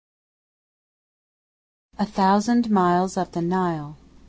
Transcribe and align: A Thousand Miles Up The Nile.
A 1.99 2.07
Thousand 2.07 2.71
Miles 2.71 3.17
Up 3.17 3.33
The 3.33 3.43
Nile. 3.43 3.99